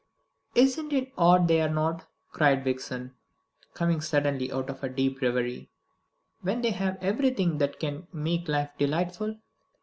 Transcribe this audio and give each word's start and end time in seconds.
"Isn't 0.55 0.93
it 0.93 1.13
odd 1.15 1.47
they 1.47 1.61
are 1.61 1.69
not," 1.69 2.07
cried 2.31 2.63
Vixen, 2.63 3.13
coming 3.75 4.01
suddenly 4.01 4.51
out 4.51 4.71
of 4.71 4.83
a 4.83 4.89
deep 4.89 5.21
reverie, 5.21 5.69
"when 6.41 6.63
they 6.63 6.71
have 6.71 6.97
everything 7.03 7.59
that 7.59 7.79
can 7.79 8.07
make 8.11 8.47
life 8.47 8.71
delightful?" 8.79 9.37